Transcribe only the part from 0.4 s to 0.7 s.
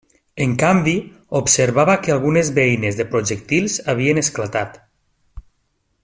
En